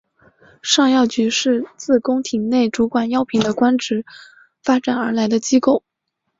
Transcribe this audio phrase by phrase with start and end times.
[0.63, 4.03] 尚药局是自宫廷内主管药品的官职
[4.63, 5.83] 发展而来的机构。